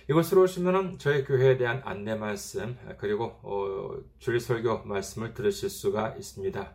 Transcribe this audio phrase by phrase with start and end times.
[0.09, 6.75] 이곳으로 오시면 저희 교회에 대한 안내 말씀 그리고 어, 주일 설교 말씀을 들으실 수가 있습니다.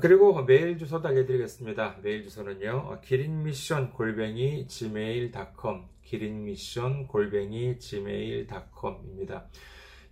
[0.00, 1.96] 그리고 메일 주소도 알려드리겠습니다.
[2.04, 9.48] 메일 주소는요, 기린미션 골뱅이 gmail.com, 기린미션 골뱅이 gmail.com입니다.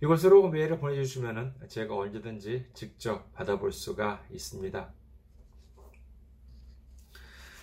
[0.03, 4.91] 이곳으로 메일을 보내주시면 제가 언제든지 직접 받아볼 수가 있습니다.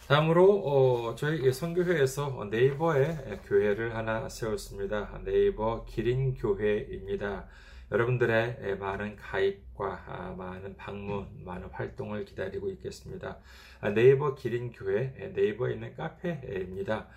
[0.07, 5.21] 다음으로 어, 저희 선교회에서 네이버에 교회를 하나 세웠습니다.
[5.25, 7.49] 네이버 기린 교회입니다.
[7.91, 13.39] 여러분들의 많은 가입과 아, 많은 방문, 많은 활동을 기다리고 있겠습니다.
[13.81, 17.09] 아, 네이버 기린 교회, 네이버에 있는 카페입니다.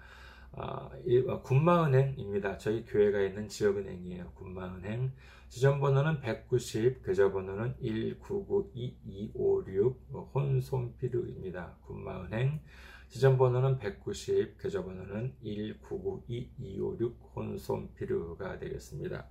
[0.54, 0.90] 아,
[1.28, 2.58] 어, 군마은행입니다.
[2.58, 4.32] 저희 교회가 있는 지역은행이에요.
[4.34, 5.12] 군마은행.
[5.48, 9.96] 지점번호는 190, 계좌번호는 1992256
[10.34, 11.78] 혼손피르입니다.
[11.86, 12.60] 군마은행.
[13.08, 19.24] 지점번호는 190, 계좌번호는 1992256 혼손피르가 되겠습니다.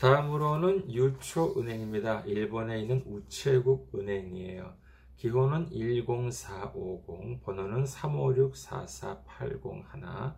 [0.00, 2.22] 다음으로는 유초은행입니다.
[2.22, 4.74] 일본에 있는 우체국 은행이에요.
[5.18, 10.34] 기호는 10450, 번호는 356-44801,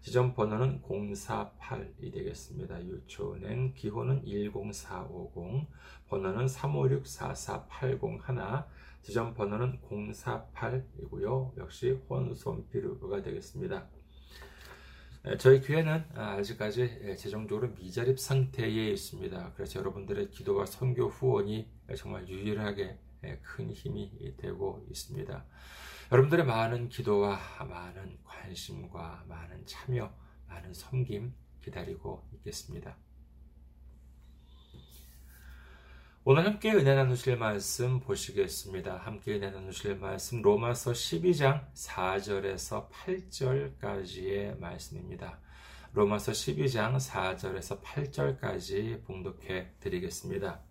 [0.00, 2.84] 지점 번호는 048이 되겠습니다.
[2.84, 5.68] 유초은행 기호는 10450,
[6.08, 8.66] 번호는 356-44801,
[9.02, 11.56] 지점 번호는 048이고요.
[11.58, 13.86] 역시 혼손피르가 되겠습니다.
[15.38, 19.52] 저희 교회는 아직까지 재정적으로 미자립 상태에 있습니다.
[19.54, 22.98] 그래서 여러분들의 기도와 선교 후원이 정말 유일하게 예,
[23.42, 25.44] 큰 힘이 되고 있습니다.
[26.12, 27.38] 여러분들의 많은 기도와
[27.68, 30.12] 많은 관심과 많은 참여,
[30.46, 32.96] 많은 섬김 기다리고 있겠습니다.
[36.26, 38.96] 오늘 함께 은혜 나누실 말씀 보시겠습니다.
[38.96, 45.38] 함께 은혜 나누실 말씀 로마서 12장 4절에서 8절까지의 말씀입니다.
[45.92, 50.62] 로마서 12장 4절에서 8절까지 봉독해 드리겠습니다.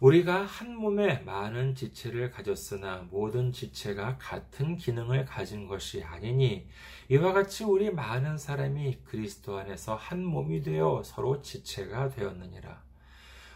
[0.00, 6.68] 우리가 한 몸에 많은 지체를 가졌으나 모든 지체가 같은 기능을 가진 것이 아니니
[7.08, 12.84] 이와 같이 우리 많은 사람이 그리스도 안에서 한 몸이 되어 서로 지체가 되었느니라.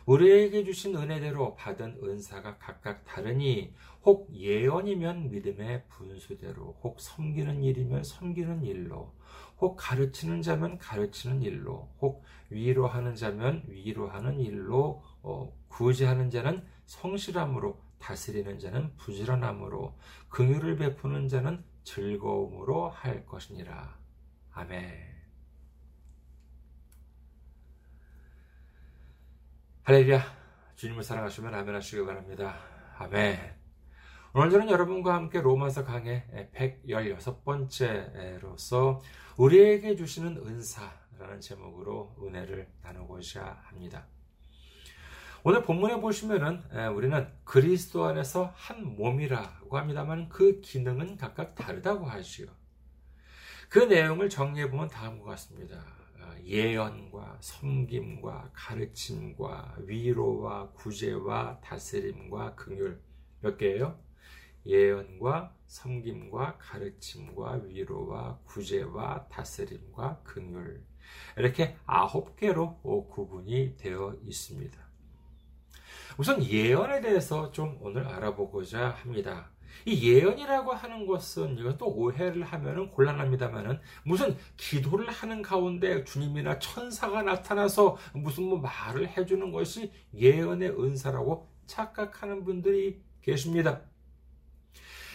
[0.06, 8.64] 우리에게 주신 은혜대로 받은 은사가 각각 다르니 혹 예언이면 믿음의 분수대로 혹 섬기는 일이면 섬기는
[8.64, 9.12] 일로
[9.58, 18.58] 혹 가르치는 자면 가르치는 일로 혹 위로하는 자면 위로하는 일로 어, 구제하는 자는 성실함으로 다스리는
[18.58, 19.96] 자는 부지런함으로
[20.28, 23.99] 긍휼을 베푸는 자는 즐거움으로 할 것이니라.
[24.52, 25.08] 아멘.
[29.84, 30.20] 할렐루야.
[30.76, 32.58] 주님을 사랑하시면 아멘 하시기 바랍니다.
[32.99, 33.58] 아멘.
[34.32, 36.25] 오늘 저는 여러분과 함께 로마서 강의
[36.55, 39.00] 116번째로서
[39.37, 44.06] 우리에게 주시는 은사라는 제목으로 은혜를 나누고자 합니다.
[45.42, 46.62] 오늘 본문에 보시면은
[46.94, 52.48] 우리는 그리스도 안에서 한 몸이라고 합니다만 그 기능은 각각 다르다고 하지요.
[53.70, 55.82] 그 내용을 정리해 보면 다음과 같습니다.
[56.20, 62.98] 아, 예언과 섬김과 가르침과 위로와 구제와 다스림과 긍휼
[63.40, 63.98] 몇 개예요?
[64.66, 70.84] 예언과 섬김과 가르침과 위로와 구제와 다스림과 긍휼
[71.38, 72.78] 이렇게 아홉 개로
[73.08, 74.89] 구분이 되어 있습니다.
[76.20, 79.49] 우선 예언에 대해서 좀 오늘 알아보고자 합니다.
[79.87, 87.96] 이 예언이라고 하는 것은 이것도 오해를 하면은 곤란합니다만은 무슨 기도를 하는 가운데 주님이나 천사가 나타나서
[88.12, 93.81] 무슨 뭐 말을 해주는 것이 예언의 은사라고 착각하는 분들이 계십니다.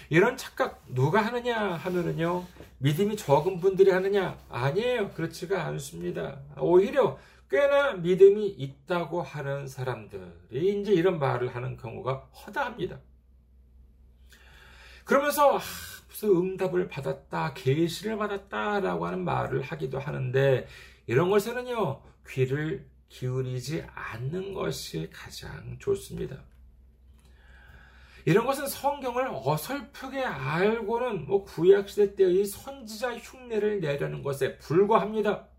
[0.09, 2.45] 이런 착각 누가 하느냐 하면은요
[2.79, 7.17] 믿음이 적은 분들이 하느냐 아니에요 그렇지가 않습니다 오히려
[7.55, 12.99] 꽤나 믿음이 있다고 하는 사람들이 이제 이런 말을 하는 경우가 허다합니다.
[15.05, 15.61] 그러면서 아,
[16.09, 20.67] 무슨 응답을 받았다, 계시를 받았다라고 하는 말을 하기도 하는데
[21.07, 26.43] 이런 것에는요 귀를 기울이지 않는 것이 가장 좋습니다.
[28.25, 35.54] 이런 것은 성경을 어설프게 알고는 뭐 구약시대 때의 선지자 흉내를 내려는 것에 불과합니다.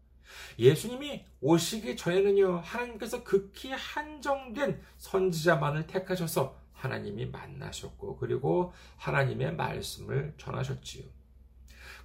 [0.58, 11.04] 예수님이 오시기 전에는요, 하나님께서 극히 한정된 선지자만을 택하셔서 하나님이 만나셨고, 그리고 하나님의 말씀을 전하셨지요.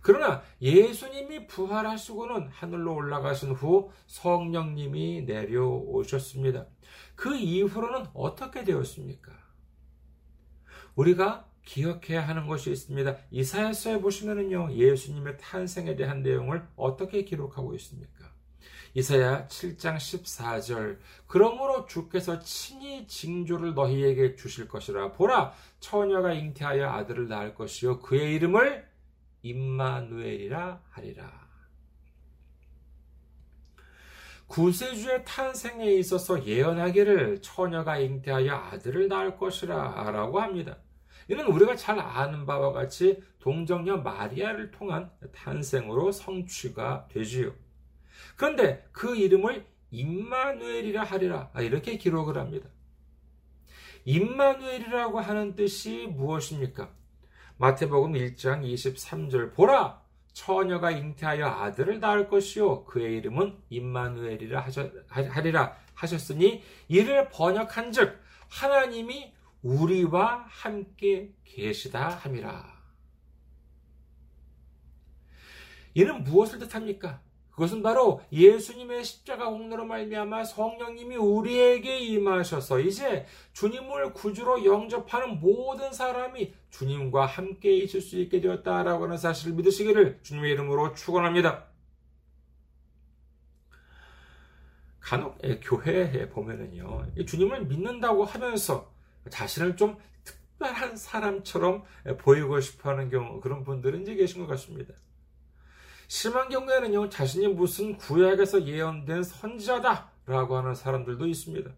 [0.02, 6.66] 그러나 예수님이 부활하시고는 하늘로 올라가신 후 성령님이 내려오셨습니다.
[7.16, 9.32] 그 이후로는 어떻게 되었습니까?
[10.96, 13.16] 우리가 기억해야 하는 것이 있습니다.
[13.32, 18.32] 이사야서에 보시면은요, 예수님의 탄생에 대한 내용을 어떻게 기록하고 있습니까?
[18.94, 27.56] 이사야 7장 14절 그러므로 주께서 친히 징조를 너희에게 주실 것이라 보라 처녀가 잉태하여 아들을 낳을
[27.56, 28.86] 것이요 그의 이름을
[29.44, 31.52] 임마누엘이라 하리라
[34.48, 40.78] 구세주의 탄생에 있어서 예언하기를 처녀가 잉태하여 아들을 낳을 것이라 라고 합니다.
[41.32, 47.54] 이는 우리가 잘 아는 바와 같이 동정녀 마리아를 통한 탄생으로 성취가 되지요.
[48.36, 52.68] 그런데 그 이름을 임마누엘이라 하리라 아, 이렇게 기록을 합니다.
[54.04, 56.92] 임마누엘이라고 하는 뜻이 무엇입니까?
[57.56, 60.02] 마태복음 1장 23절 보라
[60.34, 64.68] 처녀가 잉태하여 아들을 낳을 것이요 그의 이름은 임마누엘이라
[65.08, 68.20] 하리라 하셨으니 이를 번역한즉
[68.50, 72.82] 하나님이 우리와 함께 계시다 함이라.
[75.94, 77.22] 이는 무엇을 뜻합니까?
[77.52, 86.54] 그것은 바로 예수님의 십자가 공로로 말미암아 성령님이 우리에게 임하셔서 이제 주님을 구주로 영접하는 모든 사람이
[86.70, 91.66] 주님과 함께 있을 수 있게 되었다라고 하는 사실을 믿으시기를 주님의 이름으로 축원합니다.
[95.02, 98.91] 간혹 교회에 보면은요 주님을 믿는다고 하면서
[99.30, 101.84] 자신을 좀 특별한 사람처럼
[102.20, 104.94] 보이고 싶어하는 경우 그런 분들은 이제 계신 것 같습니다.
[106.08, 111.72] 심한 경우에는요, 자신이 무슨 구약에서 예언된 선지자다라고 하는 사람들도 있습니다.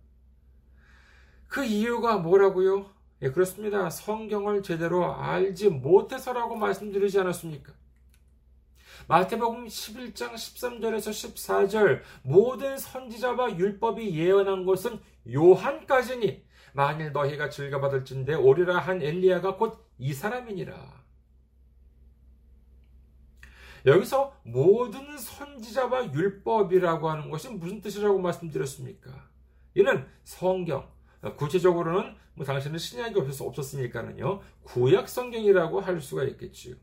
[1.47, 2.91] 그 이유가 뭐라고요?
[3.21, 3.89] 예, 그렇습니다.
[3.89, 7.73] 성경을 제대로 알지 못해서라고 말씀드리지 않았습니까?
[9.07, 14.99] 마태복음 11장 13절에서 14절 모든 선지자와 율법이 예언한 것은
[15.31, 21.03] 요한까지니 만일 너희가 즐겨받을진대 오리라 한 엘리야가 곧 이 사람이니라.
[23.85, 29.29] 여기서 모든 선지자와 율법이라고 하는 것이 무슨 뜻이라고 말씀드렸습니까?
[29.75, 30.89] 이는 성경,
[31.37, 36.75] 구체적으로는 뭐 당신은 신약이 없어서 없었으니까는요, 구약 성경이라고 할 수가 있겠지요.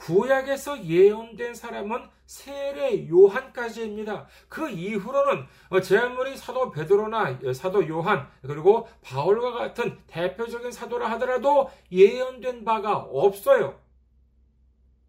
[0.00, 4.26] 구약에서 예언된 사람은 세례 요한까지입니다.
[4.48, 5.46] 그 이후로는
[5.82, 13.78] 제 아무리 사도 베드로나 사도 요한 그리고 바울과 같은 대표적인 사도라 하더라도 예언된 바가 없어요.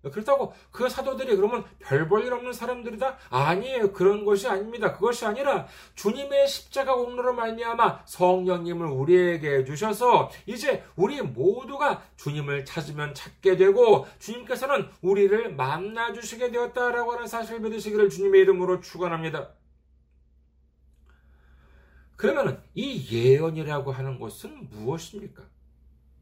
[0.09, 3.17] 그렇다고 그 사도들이 그러면 별 볼 일 없는 사람들이다?
[3.29, 3.91] 아니에요.
[3.91, 4.93] 그런 것이 아닙니다.
[4.93, 13.57] 그것이 아니라 주님의 십자가 공로로 말미암아 성령님을 우리에게 주셔서 이제 우리 모두가 주님을 찾으면 찾게
[13.57, 19.49] 되고 주님께서는 우리를 만나 주시게 되었다라고 하는 사실을 믿으시기를 주님의 이름으로 축원합니다.
[22.15, 25.43] 그러면 이 예언이라고 하는 것은 무엇입니까?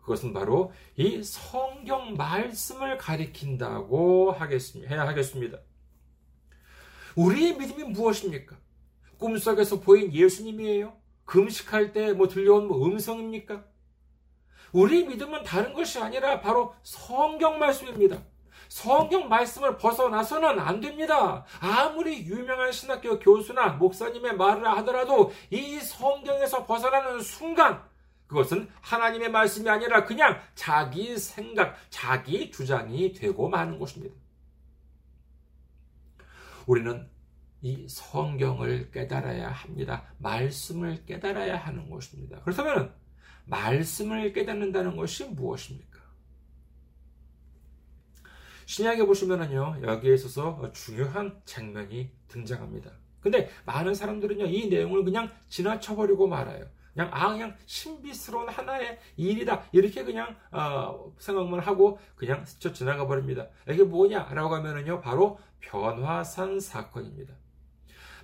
[0.02, 4.94] 그것은 바로 이 성경 말씀을 가리킨다고 하겠습니다.
[4.94, 5.60] 해야 하겠습니다.
[7.16, 8.58] 우리의 믿음이 무엇입니까?
[9.18, 10.94] 꿈속에서 보인 예수님이에요?
[11.26, 13.64] 금식할 때 뭐 들려온 뭐 음성입니까?
[14.72, 18.24] 우리의 믿음은 다른 것이 아니라 바로 성경 말씀입니다.
[18.68, 21.44] 성경 말씀을 벗어나서는 안 됩니다.
[21.60, 27.84] 아무리 유명한 신학교 교수나 목사님의 말을 하더라도 이 성경에서 벗어나는 순간
[28.30, 34.16] 그것은 하나님의 말씀이 아니라 그냥 자기 생각, 자기 주장이 되고 마는 것입니다.
[36.68, 37.10] 우리는
[37.62, 40.04] 이 성경을 깨달아야 합니다.
[40.20, 42.40] 말씀을 깨달아야 하는 것입니다.
[42.42, 42.94] 그렇다면
[43.46, 46.00] 말씀을 깨닫는다는 것이 무엇입니까?
[48.68, 52.92] 신약에 보시면은요, 여기에 있어서 중요한 장면이 등장합니다.
[53.22, 56.68] 근데 많은 사람들은요, 이 내용을 그냥 지나쳐버리고 말아요.
[56.94, 63.48] 그냥 아 그냥 신비스러운 하나의 일이다 이렇게 그냥 어, 생각만 하고 그냥 스쳐 지나가 버립니다.
[63.70, 67.34] 이게 뭐냐라고 하면은요 바로 변화산 사건입니다.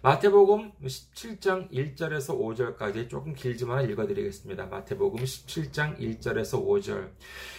[0.06, 4.68] 마태복음 17장 1절에서 5절까지 조금 길지만 읽어드리겠습니다.
[4.68, 7.10] 마태복음 17장 1절에서 5절.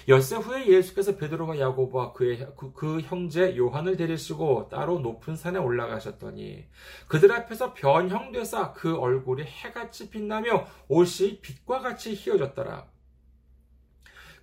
[0.06, 6.66] 엿새 후에 예수께서 베드로와 야고보와 그의 그, 그 형제 요한을 데리시고 따로 높은 산에 올라가셨더니
[7.08, 12.86] 그들 앞에서 변형되사 그 얼굴이 해같이 빛나며 옷이 빛과 같이 휘어졌더라.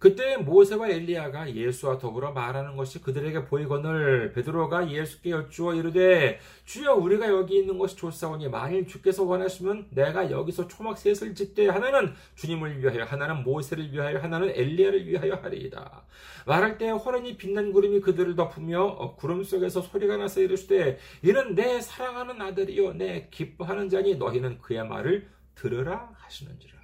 [0.04, 7.30] 그때 모세와 엘리야가 예수와 더불어 말하는 것이 그들에게 보이거늘 베드로가 예수께 여쭈어 이르되 주여 우리가
[7.30, 13.06] 여기 있는 것이 좋사오니 만일 주께서 원하시면 내가 여기서 초막 셋을 짓되 하나는 주님을 위하여
[13.06, 16.04] 하나는 모세를 위하여 하나는 엘리야를 위하여 하리이다.
[16.48, 21.80] 말할 때 호련히 빛난 구름이 그들을 덮으며 어, 구름 속에서 소리가 나서 이르시되 이는 내
[21.80, 26.83] 사랑하는 아들이요 내 기뻐하는 자니 너희는 그의 말을 들으라 하시는지라.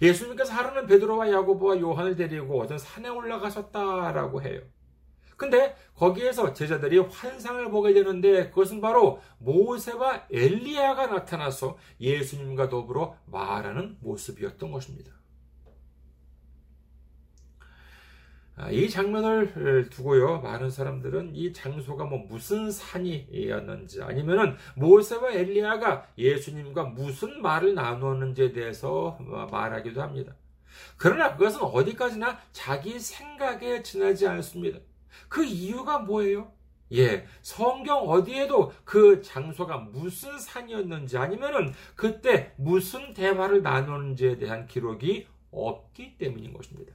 [0.00, 4.60] 예수님께서 하루는 베드로와 야고보와 요한을 데리고 어떤 산에 올라가셨다라고 해요.
[5.36, 14.70] 근데 거기에서 제자들이 환상을 보게 되는데 그것은 바로 모세와 엘리야가 나타나서 예수님과 더불어 말하는 모습이었던
[14.70, 15.12] 것입니다.
[15.64, 15.70] 아,
[18.70, 27.42] 이 장면을 두고요, 많은 사람들은 이 장소가 뭐 무슨 산이었는지 아니면은 모세와 엘리야가 예수님과 무슨
[27.42, 29.18] 말을 나누었는지에 대해서
[29.50, 30.36] 말하기도 합니다.
[30.96, 34.78] 그러나 그것은 어디까지나 자기 생각에 지나지 않습니다.
[35.28, 36.52] 그 이유가 뭐예요?
[36.92, 46.18] 예, 성경 어디에도 그 장소가 무슨 산이었는지 아니면은 그때 무슨 대화를 나누는지에 대한 기록이 없기
[46.18, 46.92] 때문인 것입니다.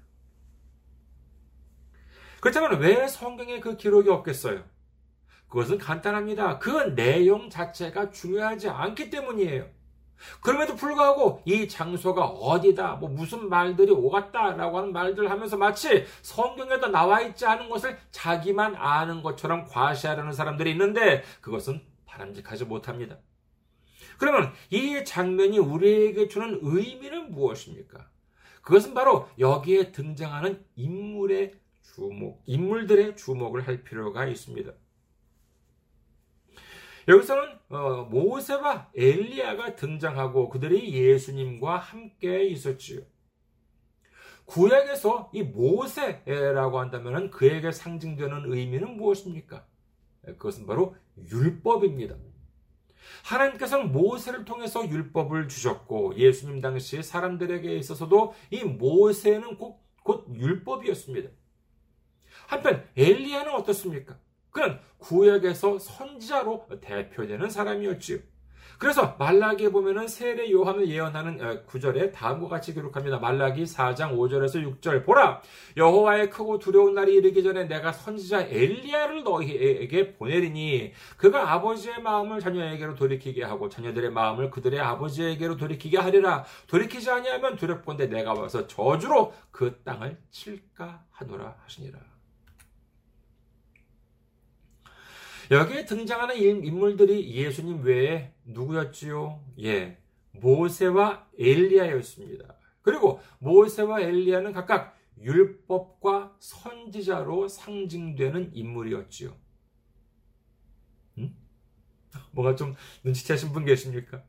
[2.41, 4.63] 그렇다면 왜 성경에 그 기록이 없겠어요?
[5.47, 6.59] 그것은 간단합니다.
[6.59, 9.67] 그 내용 자체가 중요하지 않기 때문이에요.
[10.41, 17.21] 그럼에도 불구하고 이 장소가 어디다, 뭐 무슨 말들이 오갔다라고 하는 말들을 하면서 마치 성경에도 나와
[17.21, 23.17] 있지 않은 것을 자기만 아는 것처럼 과시하려는 사람들이 있는데 그것은 바람직하지 못합니다.
[24.17, 28.09] 그러면 이 장면이 우리에게 주는 의미는 무엇입니까?
[28.61, 31.53] 그것은 바로 여기에 등장하는 인물의
[31.95, 34.71] 주목, 인물들의 주목을 할 필요가 있습니다.
[37.07, 43.01] 여기서는 어, 모세와 엘리야가 등장하고 그들이 예수님과 함께 있었지요.
[44.45, 49.65] 구약에서 이 모세라고 한다면 그에게 상징되는 의미는 무엇입니까?
[50.23, 52.15] 그것은 바로 율법입니다.
[53.23, 61.29] 하나님께서는 모세를 통해서 율법을 주셨고 예수님 당시 사람들에게 있어서도 이 모세는 곧, 곧 율법이었습니다.
[62.49, 64.17] 한편 엘리야는 어떻습니까?
[64.49, 68.17] 그는 구약에서 선지자로 대표되는 사람이었지요.
[68.79, 73.19] 그래서 말라기에 보면은 세례 요한을 예언하는 어, 구절에 다음과 같이 기록합니다.
[73.19, 75.41] 말라기 4장 5절에서 6절 보라
[75.75, 82.95] 여호와의 크고 두려운 날이 이르기 전에 내가 선지자 엘리야를 너희에게 보내리니 그가 아버지의 마음을 자녀에게로
[82.95, 89.81] 돌이키게 하고 자녀들의 마음을 그들의 아버지에게로 돌이키게 하리라 돌이키지 아니하면 두렵건대 내가 와서 저주로 그
[89.83, 92.18] 땅을 칠까 하노라 하시니라.
[95.51, 99.43] 여기에 등장하는 인물들이 예수님 외에 누구였지요?
[99.61, 99.97] 예,
[100.31, 102.55] 모세와 엘리야였습니다.
[102.81, 109.35] 그리고 모세와 엘리야는 각각 율법과 선지자로 상징되는 인물이었지요.
[111.17, 111.35] 음?
[112.31, 114.23] 뭔가 좀 눈치채신 분 계십니까?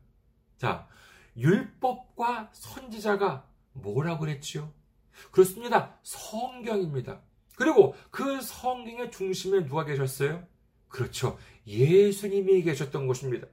[0.57, 0.87] 자,
[1.37, 4.73] 율법과 선지자가 뭐라고 그랬지요?
[5.31, 5.99] 그렇습니다.
[6.01, 7.21] 성경입니다.
[7.55, 10.45] 그리고 그 성경의 중심에 누가 계셨어요?
[10.91, 11.39] 그렇죠.
[11.65, 13.47] 예수님이 계셨던 곳입니다.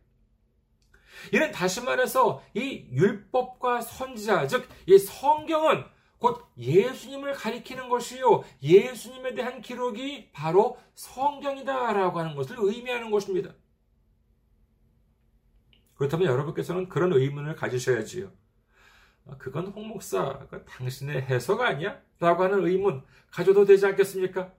[1.32, 5.84] 이는 다시 말해서 이 율법과 선지자, 즉, 이 성경은
[6.18, 8.42] 곧 예수님을 가리키는 것이요.
[8.62, 13.54] 예수님에 대한 기록이 바로 성경이다라고 하는 것을 의미하는 것입니다.
[15.94, 18.32] 그렇다면 여러분께서는 그런 의문을 가지셔야지요.
[19.26, 22.00] 아, 그건 홍 목사, 당신의 해석 아니야?
[22.18, 24.52] 라고 하는 의문 가져도 되지 않겠습니까?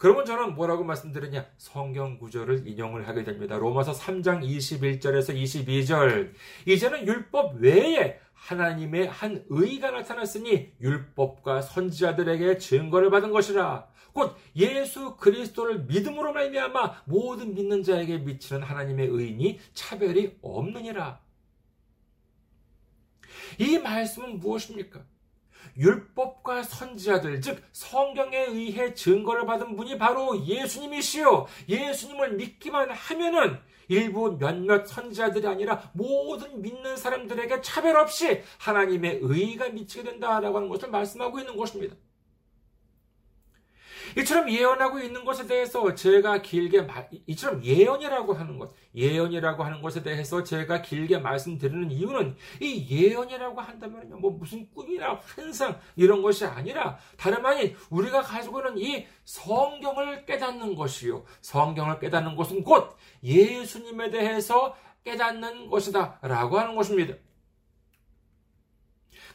[0.00, 1.46] 그러면 저는 뭐라고 말씀드렸냐?
[1.58, 3.58] 성경 구절을 인용을 하게 됩니다.
[3.58, 6.32] 로마서 3장 21절에서 22절.
[6.64, 13.88] 이제는 율법 외에 하나님의 한 의가 나타났으니 율법과 선지자들에게 증거를 받은 것이라.
[14.14, 21.20] 곧 예수 그리스도를 믿음으로 말미암아 모든 믿는 자에게 미치는 하나님의 의인이 차별이 없느니라.
[23.58, 25.04] 이 말씀은 무엇입니까?
[25.76, 31.46] 율법과 선지자들, 즉 성경에 의해 증거를 받은 분이 바로 예수님이시요.
[31.68, 40.04] 예수님을 믿기만 하면은 일부 몇몇 선지자들이 아니라 모든 믿는 사람들에게 차별 없이 하나님의 의가 미치게
[40.04, 41.96] 된다라고 하는 것을 말씀하고 있는 것입니다.
[44.18, 46.86] 이처럼 예언하고 있는 것에 대해서 제가 길게
[47.26, 54.10] 이처럼 예언이라고 하는 것, 예언이라고 하는 것에 대해서 제가 길게 말씀드리는 이유는 이 예언이라고 한다면
[54.20, 60.74] 뭐 무슨 꿈이나 환상 이런 것이 아니라 다름 아닌 우리가 가지고 있는 이 성경을 깨닫는
[60.74, 61.24] 것이요.
[61.40, 67.14] 성경을 깨닫는 것은 곧 예수님에 대해서 깨닫는 것이다라고 하는 것입니다.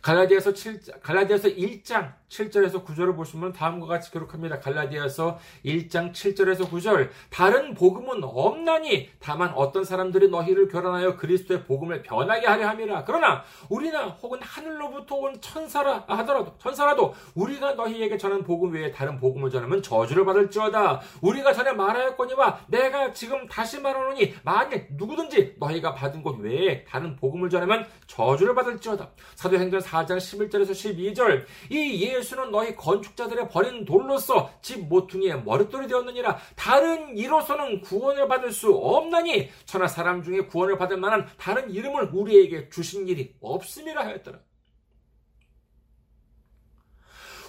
[0.05, 4.59] 갈라디아서 7 갈라디아서 1장 7절에서 9절을 보시면 다음과 같이 기록합니다.
[4.59, 12.45] 갈라디아서 1장 7절에서 9절 다른 복음은 없나니 다만 어떤 사람들이 너희를 결혼하여 그리스도의 복음을 변하게
[12.45, 13.03] 하려 함이라.
[13.05, 19.49] 그러나 우리나 혹은 하늘로부터 온 천사라 하더라도 천사라도 우리가 너희에게 전한 복음 외에 다른 복음을
[19.49, 21.01] 전하면 저주를 받을지어다.
[21.21, 27.49] 우리가 전에 말하였거니와 내가 지금 다시 말하노니 만일 누구든지 너희가 받은 것 외에 다른 복음을
[27.49, 29.09] 전하면 저주를 받을지어다.
[29.33, 37.15] 사도행전 4장 11절에서 12절 이 예수는 너희 건축자들의 버린 돌로서 집 모퉁이의 머릿돌이 되었느니라 다른
[37.15, 43.07] 이로서는 구원을 받을 수 없나니 천하 사람 중에 구원을 받을 만한 다른 이름을 우리에게 주신
[43.07, 44.39] 일이 없음이라 하였더라.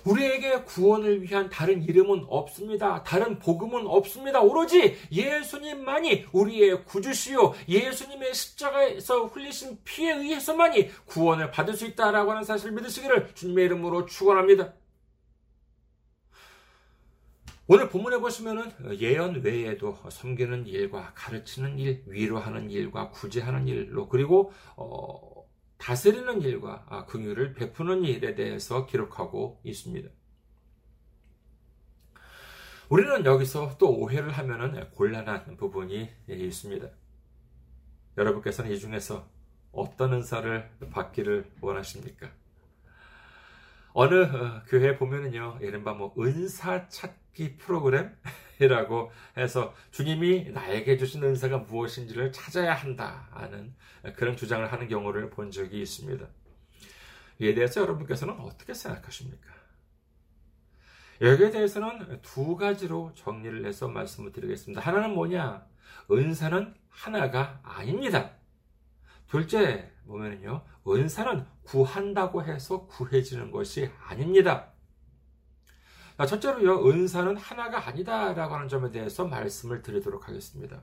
[0.06, 3.02] 우리에게 구원을 위한 다른 이름은 없습니다.
[3.02, 4.40] 다른 복음은 없습니다.
[4.40, 7.54] 오로지 예수님만이 우리의 구주시요.
[7.68, 14.72] 예수님의 십자가에서 흘리신 피에 의해서만이 구원을 받을 수 있다라고 하는 사실을 믿으시기를 주님의 이름으로 축원합니다.
[17.68, 25.35] 오늘 본문에 보시면은 예언 외에도 섬기는 일과 가르치는 일, 위로하는 일과 구제하는 일로 그리고 어,
[25.78, 30.08] 다스리는 일과 아, 긍휼을 베푸는 일에 대해서 기록하고 있습니다.
[32.88, 36.88] 우리는 여기서 또 오해를 하면 곤란한 부분이 있습니다.
[38.16, 39.28] 여러분께서는 이 중에서
[39.72, 42.30] 어떤 은사를 받기를 원하십니까?
[43.92, 47.25] 어느 어, 교회 보면은요, 이른바 뭐 은사 찾기
[47.58, 53.74] 프로그램이라고 해서 주님이 나에게 주신 은사가 무엇인지를 찾아야 한다는
[54.16, 56.26] 그런 주장을 하는 경우를 본 적이 있습니다.
[57.38, 59.54] 이에 대해서 여러분께서는 어떻게 생각하십니까?
[61.20, 64.80] 여기에 대해서는 두 가지로 정리를 해서 말씀을 드리겠습니다.
[64.80, 65.66] 하나는 뭐냐?
[66.10, 68.32] 은사는 하나가 아닙니다.
[69.26, 74.72] 둘째 보면은요, 은사는 구한다고 해서 구해지는 것이 아닙니다.
[76.24, 80.82] 첫째로요, 은사는 하나가 아니다라고 하는 점에 대해서 말씀을 드리도록 하겠습니다.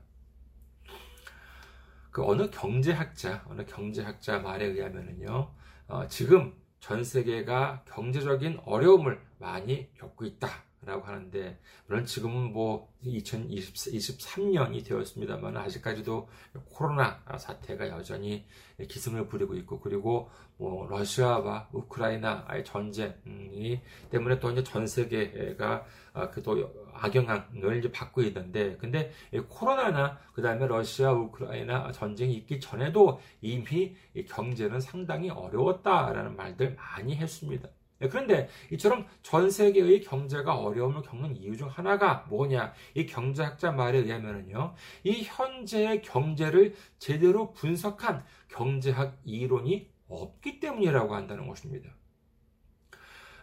[2.11, 5.51] 그 어느 경제학자, 어느 경제학자 말에 의하면은요,
[5.87, 10.49] 어, 지금 전 세계가 경제적인 어려움을 많이 겪고 있다.
[10.85, 16.29] 라고 하는데, 물론 지금은 뭐 2023년이 되었습니다만 아직까지도
[16.65, 18.45] 코로나 사태가 여전히
[18.87, 26.71] 기승을 부리고 있고, 그리고 뭐 러시아와 우크라이나의 전쟁이 때문에 또 이제 전 세계가 아, 그또
[26.93, 29.11] 악영향을 이제 받고 있는데, 근데
[29.49, 33.95] 코로나나 그 다음에 러시아, 우크라이나 전쟁이 있기 전에도 이미
[34.27, 37.69] 경제는 상당히 어려웠다라는 말들 많이 했습니다.
[38.03, 42.73] 네, 그런데 이처럼 전 세계의 경제가 어려움을 겪는 이유 중 하나가 뭐냐?
[42.95, 44.75] 이 경제학자 말에 의하면요.
[45.05, 51.91] 이 현재의 경제를 제대로 분석한 경제학 이론이 없기 때문이라고 한다는 것입니다.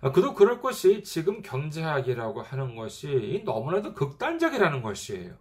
[0.03, 5.39] 아, 그도 그럴 것이 지금 경제학이라고 하는 것이 너무나도 극단적이라는 것이에요.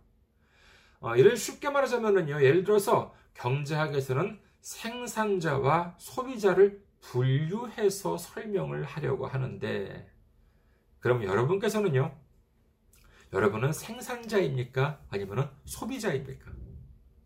[1.01, 2.41] 어, 이를 쉽게 말하자면요.
[2.41, 10.11] 예를 들어서 경제학에서는 생산자와 소비자를 분류해서 설명을 하려고 하는데,
[10.99, 12.17] 그럼 여러분께서는요,
[13.33, 15.05] 여러분은 생산자입니까?
[15.09, 16.51] 아니면 소비자입니까?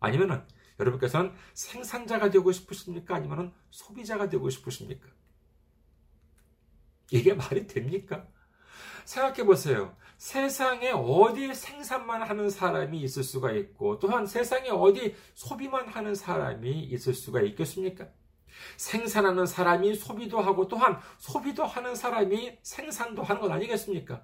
[0.00, 0.46] 아니면
[0.78, 3.14] 여러분께서는 생산자가 되고 싶으십니까?
[3.14, 5.08] 아니면 소비자가 되고 싶으십니까?
[7.10, 8.26] 이게 말이 됩니까?
[9.04, 9.96] 생각해 보세요.
[10.16, 17.14] 세상에 어디 생산만 하는 사람이 있을 수가 있고, 또한 세상에 어디 소비만 하는 사람이 있을
[17.14, 18.08] 수가 있겠습니까?
[18.76, 24.22] 생산하는 사람이 소비도 하고 또한 소비도 하는 사람이 생산도 하는 것 아니겠습니까?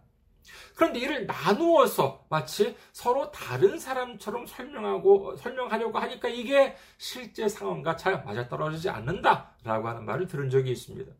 [0.74, 8.88] 그런데 이를 나누어서 마치 서로 다른 사람처럼 설명하고 설명하려고 하니까 이게 실제 상황과 잘 맞아떨어지지
[8.88, 11.12] 않는다라고 하는 말을 들은 적이 있습니다.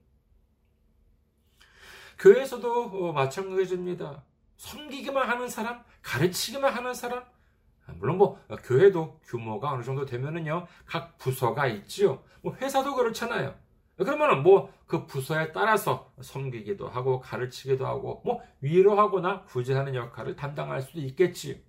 [2.18, 4.22] 교회에서도 어, 마찬가지입니다.
[4.56, 7.24] 섬기기만 하는 사람, 가르치기만 하는 사람,
[8.00, 12.22] 물론 뭐 교회도 규모가 어느 정도 되면은요 각 부서가 있지요.
[12.42, 13.54] 뭐 회사도 그렇잖아요.
[13.96, 20.98] 그러면은 뭐 그 부서에 따라서 섬기기도 하고 가르치기도 하고 뭐 위로하거나 구제하는 역할을 담당할 수도
[21.00, 21.64] 있겠지.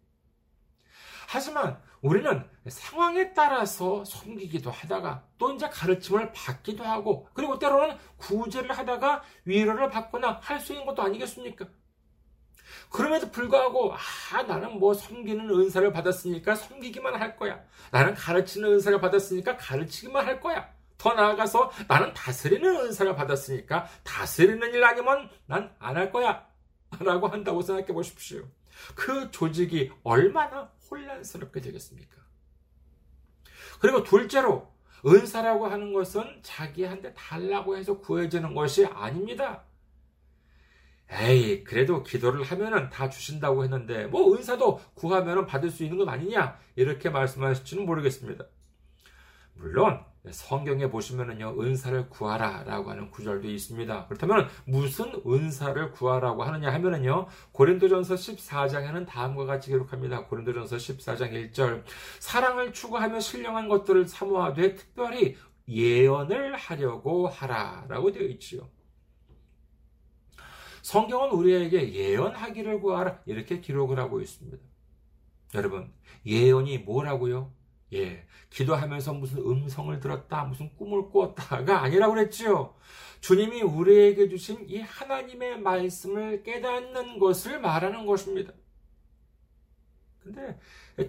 [1.27, 9.23] 하지만 우리는 상황에 따라서 섬기기도 하다가 또 이제 가르침을 받기도 하고 그리고 때로는 구제를 하다가
[9.45, 11.65] 위로를 받거나 할 수 있는 것도 아니겠습니까?
[12.91, 17.63] 그럼에도 불구하고 아 나는 뭐 섬기는 은사를 받았으니까 섬기기만 할 거야.
[17.91, 20.69] 나는 가르치는 은사를 받았으니까 가르치기만 할 거야.
[20.97, 26.47] 더 나아가서 나는 다스리는 은사를 받았으니까 다스리는 일 아니면 난 안 할 거야.
[26.99, 28.43] 라고 한다고 생각해 보십시오.
[28.95, 32.17] 그 조직이 얼마나 혼란스럽게 되겠습니까?
[33.79, 34.71] 그리고 둘째로
[35.05, 39.63] 은사라고 하는 것은 자기한테 달라고 해서 구해지는 것이 아닙니다.
[41.11, 46.57] 에이, 그래도 기도를 하면은 다 주신다고 했는데, 뭐 은사도 구하면은 받을 수 있는 것 아니냐?
[46.75, 48.45] 이렇게 말씀하실지는 모르겠습니다.
[49.55, 54.07] 물론, 성경에 보시면은요, 은사를 구하라 라고 하는 구절도 있습니다.
[54.07, 60.25] 그렇다면 무슨 은사를 구하라고 하느냐 하면은요, 고린도전서 14장에는 다음과 같이 기록합니다.
[60.25, 61.83] 고린도전서 14장 1절.
[62.19, 65.35] 사랑을 추구하며 신령한 것들을 사모하되 특별히
[65.67, 68.69] 예언을 하려고 하라 라고 되어 있지요.
[70.81, 74.57] 성경은 우리에게 예언하기를 구하라 이렇게 기록을 하고 있습니다.
[75.55, 75.91] 여러분,
[76.25, 77.51] 예언이 뭐라고요?
[77.93, 82.73] 예, 기도하면서 무슨 음성을 들었다, 무슨 꿈을 꾸었다가 아니라고 그랬지요.
[83.19, 88.53] 주님이 우리에게 주신 이 하나님의 말씀을 깨닫는 것을 말하는 것입니다.
[90.19, 90.57] 근데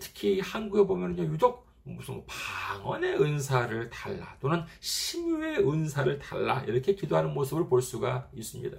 [0.01, 7.69] 특히 한국에 보면요, 유독 무슨 방언의 은사를 달라, 또는 심유의 은사를 달라, 이렇게 기도하는 모습을
[7.69, 8.79] 볼 수가 있습니다.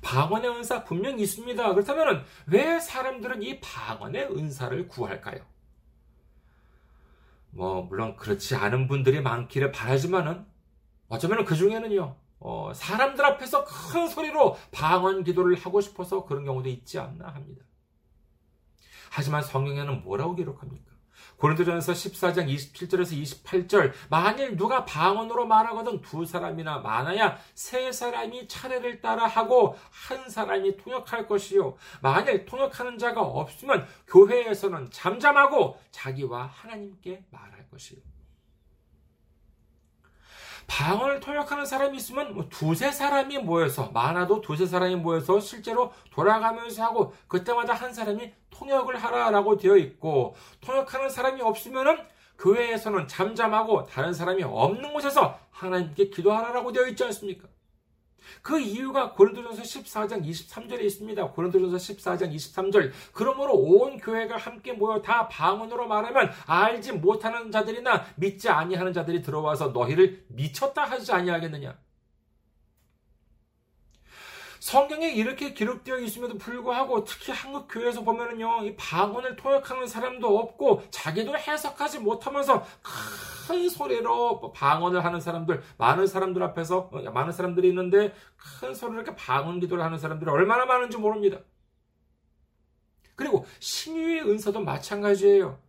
[0.00, 1.74] 방언의 은사 분명히 있습니다.
[1.74, 5.40] 그렇다면 왜 사람들은 이 방언의 은사를 구할까요?
[7.50, 10.44] 뭐 물론 그렇지 않은 분들이 많기를 바라지만은
[11.08, 16.98] 어쩌면 그 중에는요 어, 사람들 앞에서 큰 소리로 방언 기도를 하고 싶어서 그런 경우도 있지
[16.98, 17.64] 않나 합니다.
[19.10, 20.85] 하지만 성경에는 뭐라고 기록합니까?
[21.38, 29.26] 고린도전서 14장 27절에서 28절 만일 누가 방언으로 말하거든 두 사람이나 많아야 세 사람이 차례를 따라
[29.26, 31.76] 하고 한 사람이 통역할 것이요.
[32.00, 38.15] 만일 통역하는 자가 없으면 교회에서는 잠잠하고 자기와 하나님께 말할 것이요
[40.66, 47.14] 방언을 통역하는 사람이 있으면 뭐 두세 사람이 모여서 많아도 두세 사람이 모여서 실제로 돌아가면서 하고
[47.28, 51.98] 그때마다 한 사람이 통역을 하라라고 되어 있고 통역하는 사람이 없으면은
[52.38, 57.48] 교회에서는 잠잠하고 다른 사람이 없는 곳에서 하나님께 기도하라라고 되어 있지 않습니까?
[58.42, 61.30] 그 이유가 고린도전서 14장 23절에 있습니다.
[61.30, 62.92] 고린도전서 14장 23절.
[63.12, 69.68] 그러므로 온 교회가 함께 모여 다 방언으로 말하면 알지 못하는 자들이나 믿지 아니하는 자들이 들어와서
[69.68, 71.85] 너희를 미쳤다 하지 아니하겠느냐.
[74.66, 81.36] 성경에 이렇게 기록되어 있음에도 불구하고 특히 한국 교회에서 보면은요, 이 방언을 통역하는 사람도 없고 자기도
[81.36, 82.64] 해석하지 못하면서
[83.46, 88.12] 큰 소리로 방언을 하는 사람들, 많은 사람들 앞에서 어, 많은 사람들이 있는데
[88.60, 91.38] 큰 소리로 이렇게 방언 기도를 하는 사람들이 얼마나 많은지 모릅니다.
[93.14, 95.60] 그리고 신유의 은사도 마찬가지예요.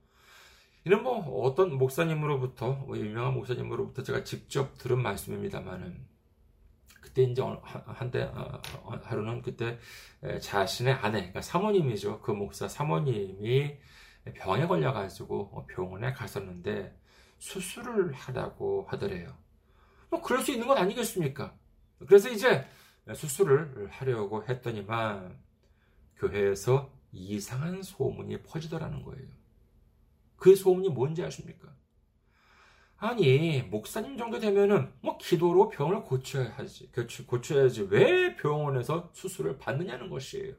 [0.86, 6.16] 이는 뭐 어떤 목사님으로부터 뭐 유명한 목사님으로부터 제가 직접 들은 말씀입니다만은
[7.17, 9.80] 그때 이제 한때 어, 어, 하루는 그때
[10.39, 12.21] 자신의 아내, 그러니까 사모님이죠.
[12.21, 13.75] 그 목사 사모님이
[14.36, 16.95] 병에 걸려가지고 병원에 갔었는데
[17.39, 19.36] 수술을 하라고 하더래요.
[20.12, 21.56] 뭐 그럴 수 있는 건 아니겠습니까?
[22.08, 22.67] 그래서 이제
[23.12, 25.39] 수술을 하려고 했더니만
[26.17, 29.27] 교회에서 이상한 소문이 퍼지더라는 거예요.
[30.36, 31.73] 그 소문이 뭔지 아십니까?
[32.99, 36.91] 아니, 목사님 정도 되면은 뭐 기도로 병을 고쳐야 하지.
[37.27, 37.88] 고쳐야지.
[37.91, 40.55] 왜 병원에서 수술을 받느냐는 것이에요.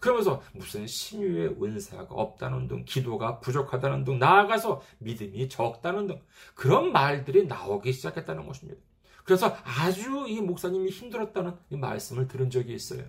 [0.00, 6.22] 그러면서 무슨 신유의 은사가 없다는 등, 기도가 부족하다는 등, 나아가서 믿음이 적다는 등,
[6.54, 8.80] 그런 말들이 나오기 시작했다는 것입니다.
[9.24, 13.04] 그래서 아주 이 목사님이 힘들었다는 이 말씀을 들은 적이 있어요.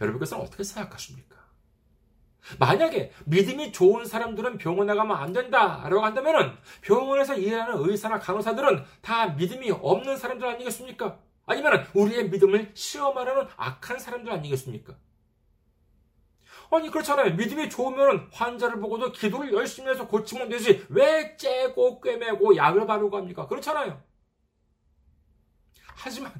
[0.00, 1.37] 여러분께서는 어떻게 생각하십니까?
[2.58, 9.70] 만약에 믿음이 좋은 사람들은 병원에 가면 안 된다라고 한다면은 병원에서 일하는 의사나 간호사들은 다 믿음이
[9.70, 11.18] 없는 사람들 아니겠습니까?
[11.46, 14.94] 아니면 우리의 믿음을 시험하려는 악한 사람들 아니겠습니까?
[16.70, 17.34] 아니 그렇잖아요.
[17.34, 20.84] 믿음이 좋으면 환자를 보고도 기도를 열심히 해서 고치면 되지.
[20.90, 23.46] 왜 째고 꿰매고 약을 바르고 합니까?
[23.46, 24.02] 그렇잖아요.
[25.96, 26.32] 하지만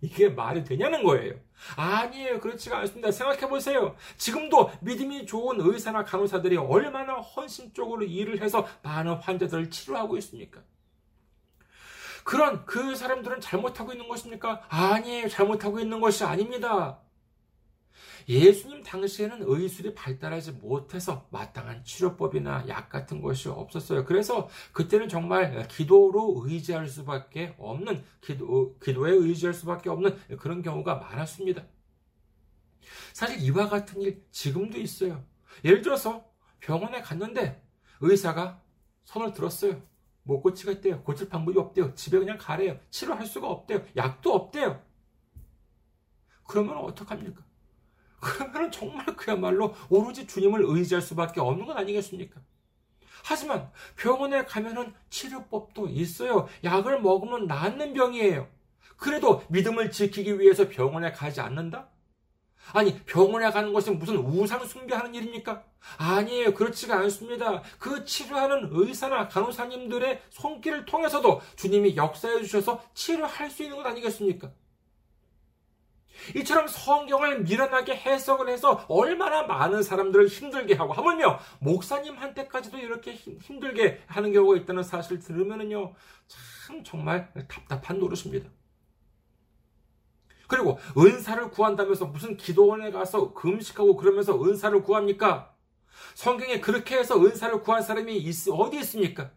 [0.00, 1.34] 이게 말이 되냐는 거예요.
[1.76, 2.40] 아니에요.
[2.40, 3.10] 그렇지가 않습니다.
[3.10, 3.96] 생각해 보세요.
[4.16, 10.60] 지금도 믿음이 좋은 의사나 간호사들이 얼마나 헌신적으로 일을 해서 많은 환자들을 치료하고 있습니까?
[12.24, 14.62] 그런 그 사람들은 잘못하고 있는 것입니까?
[14.68, 15.28] 아니에요.
[15.28, 16.98] 잘못하고 있는 것이 아닙니다.
[18.30, 24.04] 예수님 당시에는 의술이 발달하지 못해서 마땅한 치료법이나 약 같은 것이 없었어요.
[24.04, 31.64] 그래서 그때는 정말 기도로 의지할 수밖에 없는, 기도, 기도에 의지할 수밖에 없는 그런 경우가 많았습니다.
[33.12, 35.24] 사실 이와 같은 일 지금도 있어요.
[35.64, 36.24] 예를 들어서
[36.60, 37.60] 병원에 갔는데
[38.00, 38.62] 의사가
[39.06, 39.82] 손을 들었어요.
[40.22, 41.02] 못 고치겠대요.
[41.02, 41.94] 고칠 방법이 없대요.
[41.96, 42.78] 집에 그냥 가래요.
[42.90, 43.84] 치료할 수가 없대요.
[43.96, 44.80] 약도 없대요.
[46.46, 47.49] 그러면 어떡합니까?
[48.20, 52.40] 그러면 정말 그야말로 오로지 주님을 의지할 수밖에 없는 건 아니겠습니까?
[53.24, 56.48] 하지만 병원에 가면은 치료법도 있어요.
[56.64, 58.48] 약을 먹으면 낫는 병이에요.
[58.96, 61.88] 그래도 믿음을 지키기 위해서 병원에 가지 않는다?
[62.72, 65.64] 아니, 병원에 가는 것은 무슨 우상 숭배하는 일입니까?
[65.96, 66.54] 아니에요.
[66.54, 67.62] 그렇지가 않습니다.
[67.78, 74.52] 그 치료하는 의사나 간호사님들의 손길을 통해서도 주님이 역사해 주셔서 치료할 수 있는 것 아니겠습니까?
[76.36, 84.32] 이처럼 성경을 미련하게 해석을 해서 얼마나 많은 사람들을 힘들게 하고 하물며 목사님한테까지도 이렇게 힘들게 하는
[84.32, 85.94] 경우가 있다는 사실 을 들으면은요
[86.66, 88.48] 참 정말 답답한 노릇입니다.
[90.50, 95.54] 그리고 은사를 구한다면서 무슨 기도원에 가서 금식하고 그러면서 은사를 구합니까?
[96.14, 99.30] 성경에 그렇게 해서 은사를 구한 사람이 있, 어디 있습니까?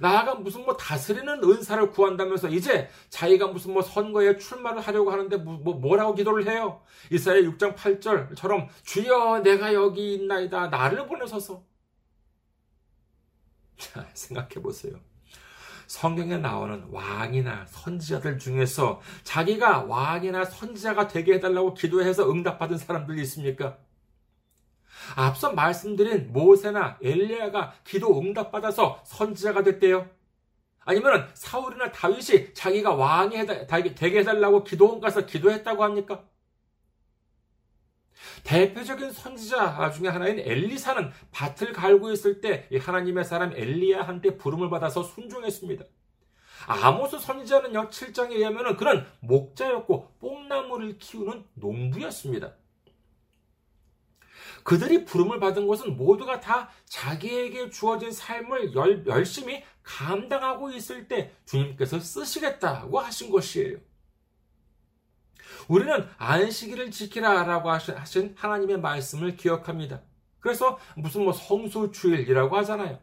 [0.00, 5.54] 나아가 무슨 뭐 다스리는 은사를 구한다면서 이제 자기가 무슨 뭐 선거에 출마를 하려고 하는데 뭐,
[5.56, 6.82] 뭐 뭐라고 기도를 해요?
[7.10, 11.64] 이사야 6장 8절처럼 주여 내가 여기 있나이다 나를 보내소서.
[13.78, 15.00] 자 생각해 보세요.
[15.86, 23.76] 성경에 나오는 왕이나 선지자들 중에서 자기가 왕이나 선지자가 되게 해달라고 기도해서 응답받은 사람들이 있습니까?
[25.16, 30.08] 앞서 말씀드린 모세나 엘리야가 기도 응답받아서 선지자가 됐대요.
[30.80, 33.46] 아니면 사울이나 다윗이 자기가 왕이
[33.94, 36.24] 되게 해달라고 기도원 가서 기도했다고 합니까?
[38.44, 45.84] 대표적인 선지자 중에 하나인 엘리사는 밭을 갈고 있을 때 하나님의 사람 엘리야한테 부름을 받아서 순종했습니다.
[46.66, 52.54] 아모스 선지자는요, 7장에 의하면 그런 목자였고 뽕나무를 키우는 농부였습니다.
[54.62, 62.00] 그들이 부름을 받은 것은 모두가 다 자기에게 주어진 삶을 열, 열심히 감당하고 있을 때 주님께서
[62.00, 63.78] 쓰시겠다고 하신 것이에요.
[65.68, 70.02] 우리는 안식일을 지키라라고 하신 하나님의 말씀을 기억합니다.
[70.40, 72.98] 그래서 무슨 뭐 성수주일이라고 하잖아요.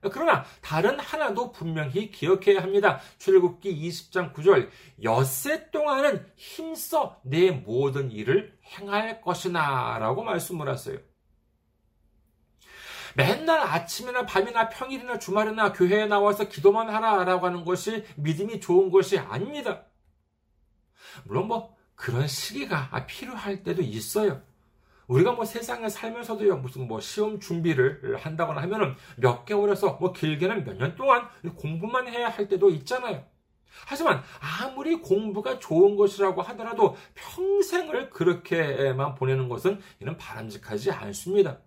[0.00, 3.00] 그러나 다른 하나도 분명히 기억해야 합니다.
[3.18, 4.68] 출애굽기 20장 9절
[5.02, 10.98] 엿새 동안은 힘써 내 모든 일을 행할 것이나 라고 말씀을 하세요.
[13.16, 19.86] 맨날 아침이나 밤이나 평일이나 주말이나 교회에 나와서 기도만 하라라고 하는 것이 믿음이 좋은 것이 아닙니다.
[21.24, 24.42] 물론 뭐 그런 시기가 필요할 때도 있어요.
[25.08, 30.76] 우리가 뭐 세상에 살면서도요, 무슨 뭐 시험 준비를 한다거나 하면은 몇 개월에서 뭐 길게는 몇
[30.78, 33.24] 년 동안 공부만 해야 할 때도 있잖아요.
[33.86, 41.58] 하지만 아무리 공부가 좋은 것이라고 하더라도 평생을 그렇게만 보내는 것은 이는 바람직하지 않습니다.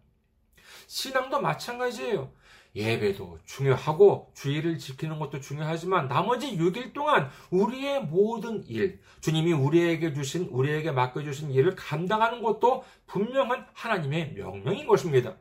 [0.87, 2.31] 신앙도 마찬가지예요.
[2.75, 10.47] 예배도 중요하고 주의를 지키는 것도 중요하지만 나머지 6일 동안 우리의 모든 일, 주님이 우리에게 주신,
[10.51, 15.35] 우리에게 맡겨주신 일을 감당하는 것도 분명한 하나님의 명령인 것입니다.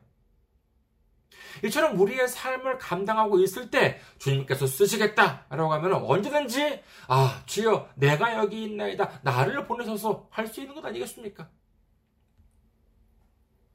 [1.63, 9.19] 이처럼 우리의 삶을 감당하고 있을 때 주님께서 쓰시겠다라고 하면 언제든지 아 주여 내가 여기 있나이다
[9.23, 11.49] 나를 보내셔서 할 수 있는 것 아니겠습니까?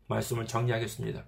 [0.09, 1.25] 말씀을 정리하겠습니다.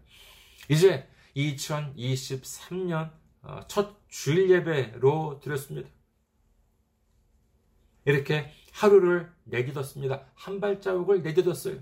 [0.68, 1.08] 이제
[1.38, 5.88] 2023년 어, 첫 주일 예배로 드렸습니다.
[8.04, 10.26] 이렇게 하루를 내딛었습니다.
[10.34, 11.78] 한 발자국을 내딛었어요.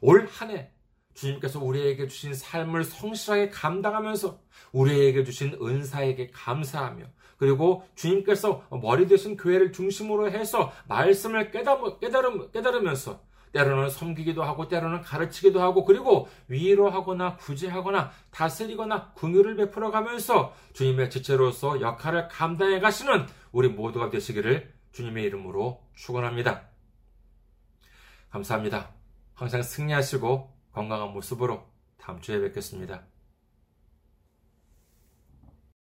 [0.00, 0.70] 올 한 해
[1.14, 4.38] 주님께서 우리에게 주신 삶을 성실하게 감당하면서
[4.72, 7.06] 우리에게 주신 은사에게 감사하며
[7.38, 13.25] 그리고 주님께서 머리 되신 교회를 중심으로 해서 말씀을 깨달으면서
[13.56, 21.80] 때로는 섬기기도 하고 때로는 가르치기도 하고 그리고 위로하거나 구제하거나 다스리거나 궁유를 베풀어 가면서 주님의 지체로서
[21.80, 26.68] 역할을 감당해 가시는 우리 모두가 되시기를 주님의 이름으로 축원합니다.
[28.28, 28.90] 감사합니다.
[29.34, 31.64] 항상 승리하시고 건강한 모습으로
[31.96, 33.04] 다음 주에 뵙겠습니다.